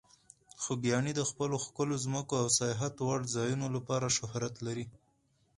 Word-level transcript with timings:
خوږیاڼي 0.61 1.11
د 1.15 1.21
خپلو 1.29 1.55
ښکلو 1.65 1.95
ځمکو 2.05 2.33
او 2.41 2.47
سیاحت 2.57 2.93
وړ 2.99 3.19
ځایونو 3.35 3.67
لپاره 3.75 4.13
شهرت 4.17 4.55
لري. 4.65 4.85